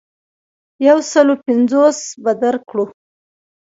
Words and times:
یو 0.87 0.97
سلو 1.11 1.33
پنځوس 1.45 1.99
به 2.23 2.31
درکړو. 2.41 2.85